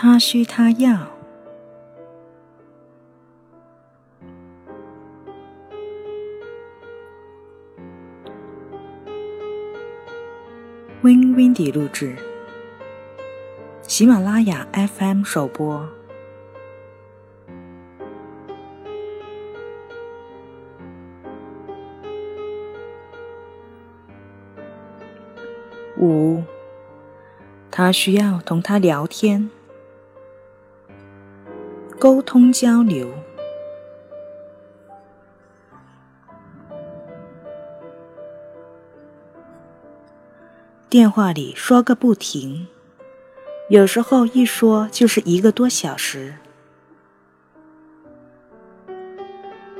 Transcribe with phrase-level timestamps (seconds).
[0.00, 1.08] 他需他要。
[11.02, 12.14] Win Windy 录制，
[13.82, 15.88] 喜马拉雅 FM 首播。
[25.96, 26.44] 五，
[27.68, 29.50] 他需要同他聊天，
[31.98, 33.12] 沟通交流。
[40.88, 42.68] 电话里说个不停，
[43.68, 46.36] 有时候一说就是一个多小时。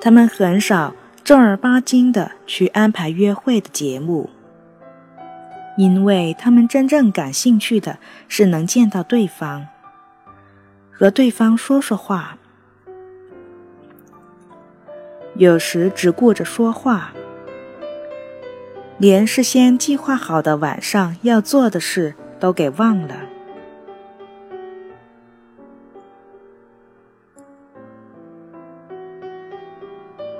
[0.00, 4.28] 他们很少正儿八经的去安排约会的节目，
[5.76, 9.66] 因为他们真正感兴趣的是能见到对方，
[10.98, 12.36] 和对方说说话。
[15.36, 17.12] 有时只顾着说话。
[18.98, 23.14] 连事先计划好的晚上要做的事都给忘了。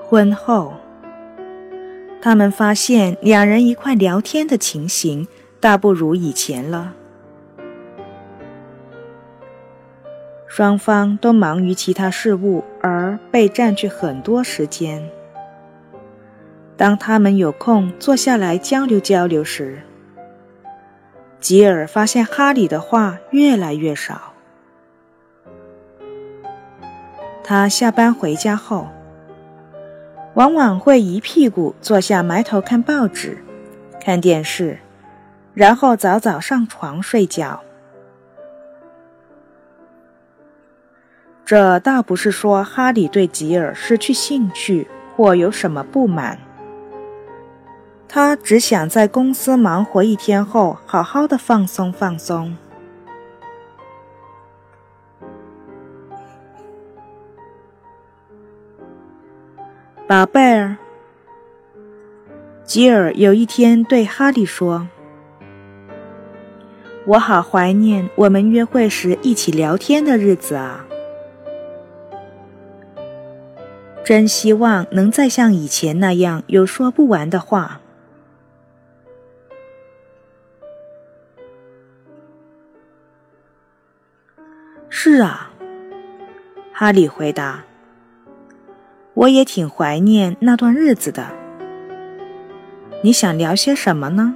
[0.03, 0.73] 婚后，
[2.21, 5.25] 他们发现两人一块聊天的情形
[5.61, 6.95] 大不如以前了。
[10.49, 15.07] 双方都忙于其他事物，而被占据很多时间。
[16.75, 19.83] 当他们有空坐下来交流交流时，
[21.39, 24.33] 吉尔发现哈里的话越来越少。
[27.43, 28.87] 他下班回家后，
[30.33, 33.37] 往往会一屁股坐下埋头看报纸、
[34.01, 34.79] 看电视，
[35.53, 37.61] 然后早早上床睡觉。
[41.49, 46.37] 这倒不是说哈里对吉尔失去兴趣或有什么不满。
[48.07, 52.55] 他只想在公司忙活一天后，好好的放松放松。
[60.07, 60.77] 宝贝儿，
[62.63, 64.87] 吉尔有一天对哈利说
[67.07, 70.85] ：“我好怀念我们约会时一起聊天的日子啊！
[74.09, 77.79] 真希望能再像以前那样有说不完的话。”
[84.89, 85.51] 是啊，
[86.73, 87.63] 哈利回答。
[89.13, 91.27] 我也挺怀念那段日子的。
[93.03, 94.35] 你想聊些什么呢？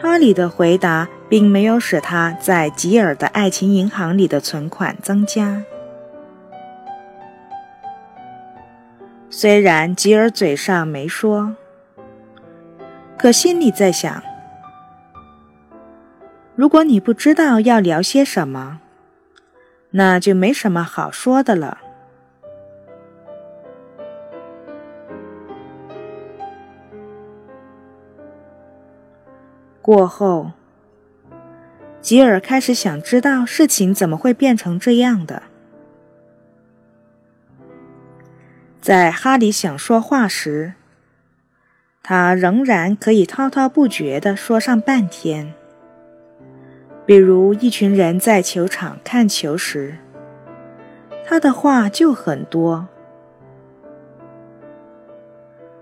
[0.00, 5.62] 哈利的回答并没有使他在吉尔的爱情银行里的存款增加。
[9.28, 11.56] 虽然吉尔嘴上没说。
[13.18, 14.22] 可心里在想：
[16.54, 18.80] 如果你不知道要聊些什么，
[19.92, 21.78] 那就没什么好说的了。
[29.80, 30.50] 过后，
[32.06, 35.42] 吉尔开始想知道事情怎么会变成这样的。
[38.80, 40.74] 在哈里想说话时。
[42.04, 45.52] 他仍然可以滔滔不绝地说上半天。
[47.04, 49.96] 比如，一群人在球场看球时，
[51.26, 52.86] 他的话就很多；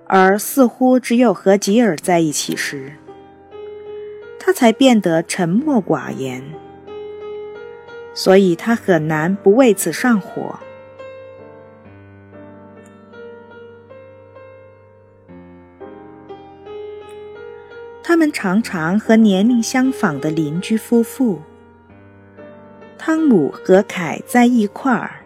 [0.07, 2.95] 而似乎只有和吉尔在一起时，
[4.45, 6.45] 他才变得沉默寡言。
[8.13, 10.59] 所以他很难不为此上火。
[18.03, 21.41] 他们常常和年龄相仿的邻居夫妇
[22.99, 25.23] 汤姆和凯在一块儿。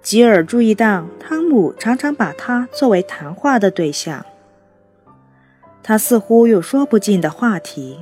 [0.00, 4.24] 吉尔注意到，汤姆常常把他作为谈话的对象。
[5.88, 8.00] 他似乎有说不尽的话题。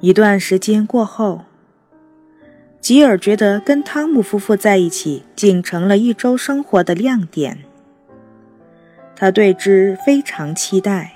[0.00, 1.42] 一段时间过后。
[2.80, 7.58] 吉尔觉得跟汤姆夫妇在一起，竟成了一周生活的亮点。
[9.14, 11.12] 他对之非常期待，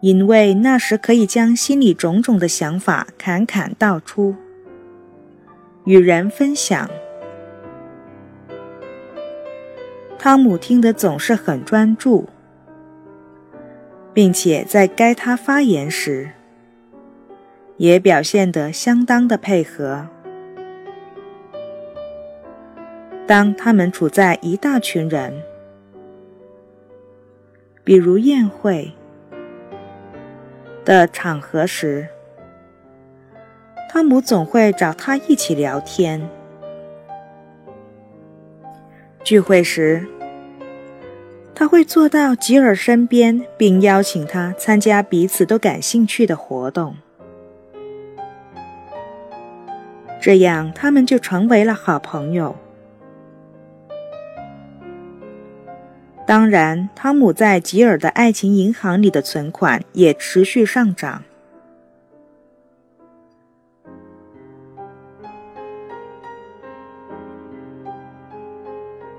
[0.00, 4.34] 因为那时可以将心里种种的想法侃侃道出。
[5.84, 6.88] 与人分享。
[10.18, 12.28] 汤姆听得总是很专注，
[14.12, 16.32] 并且在该他发言时，
[17.76, 20.08] 也表现得相当的配合。
[23.28, 25.40] 当他们处在一大群人，
[27.84, 28.92] 比如宴会
[30.84, 32.08] 的场合时，
[33.88, 36.28] 汤姆总会找他一起聊天。
[39.28, 40.06] 聚会时，
[41.54, 46.96] 他会坐到吉尔身边，并邀请他参加彼此都感兴趣的活动。
[50.18, 52.56] 这样，他们就成为了好朋友。
[56.26, 61.22] 当然，汤姆在吉尔的爱情银行里的存款也持续上涨。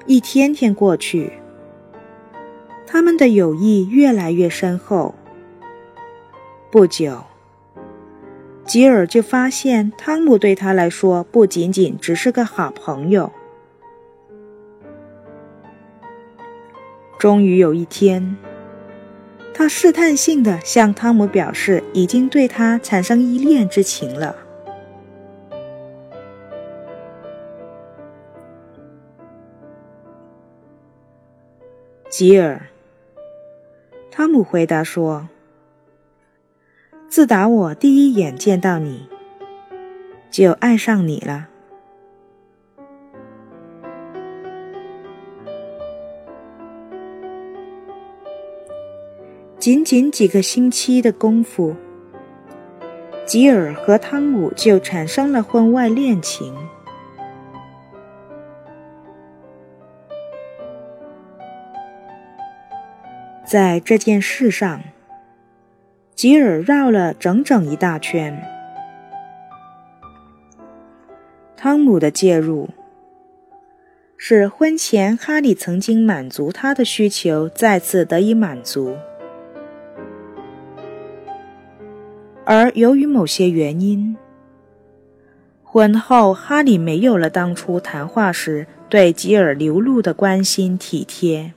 [0.10, 1.34] 一天天过去，
[2.88, 5.14] 他们的友谊越来越深厚。
[6.72, 7.26] 不久，
[8.66, 13.32] 吉尔就发现汤姆对他来说不仅仅只是个好朋友。
[17.20, 18.36] 终于有一天，
[19.54, 24.36] 他试探性的向汤姆表示已经对他产生依恋之情了。
[32.10, 32.66] 吉尔，
[34.10, 35.30] 汤姆回答说
[37.08, 39.08] ：“自打我第一眼见到你，
[40.32, 41.50] 就爱上你了。”
[49.60, 51.76] 仅仅几个星期的功夫，
[53.24, 56.56] 吉尔和汤姆就产生了婚外恋情。
[63.50, 64.80] 在这件事上，
[66.14, 68.40] 吉尔绕了整整一大圈。
[71.58, 72.70] 汤姆的介入，
[74.16, 78.96] 使婚前哈利曾经满足他的需求再次得以满足。
[82.46, 84.16] 而由于某些原因，
[85.64, 91.54] 婚后哈里没有了当初谈话时对吉尔流露的关心体贴。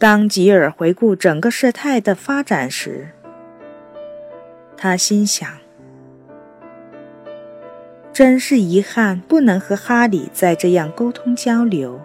[0.00, 3.10] 当吉尔回顾整个事态的发展时，
[4.74, 5.46] 他心想
[8.10, 12.00] ：“真是遗憾，不能和哈里再这样沟通交流。”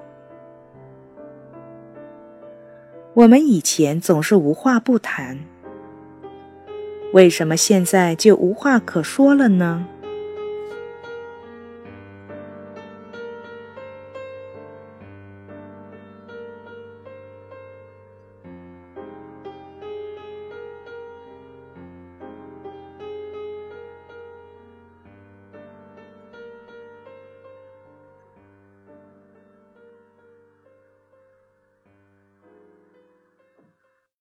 [3.16, 5.40] 我们以前总是无话不谈，
[7.14, 9.88] 为什么现在就无话可说了呢？